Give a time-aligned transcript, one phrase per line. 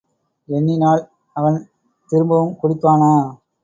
[0.49, 1.03] எண்ணினால்,
[1.35, 1.59] அவன்
[2.09, 3.13] திரும்பவுங் குடிப்பானா?